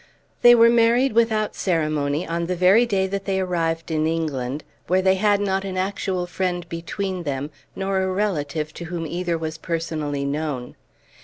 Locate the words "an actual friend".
5.63-6.67